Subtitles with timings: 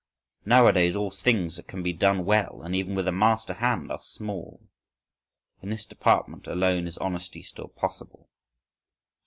[0.45, 3.99] —Nowadays all things that can be done well and even with a master hand are
[3.99, 4.59] small.
[5.61, 8.27] In this department alone is honesty still possible.